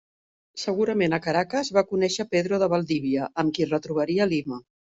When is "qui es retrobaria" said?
3.59-4.29